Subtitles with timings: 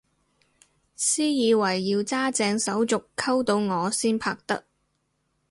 [0.95, 4.65] 私以為要揸正手續溝到我先拍得